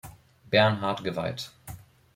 Bernhard 0.49 1.03
geweiht. 1.03 1.51